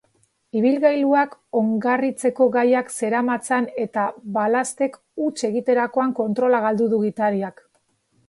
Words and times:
Ibilgailuak 0.59 1.35
ongarritzeko 1.59 2.47
gaiak 2.55 2.89
zeramatzan 2.95 3.67
eta 3.85 4.05
balaztek 4.37 4.97
huts 5.25 5.37
egiterakoan 5.51 6.15
kontrola 6.21 6.63
galdu 6.67 6.89
du 6.95 7.03
gidariak. 7.07 7.63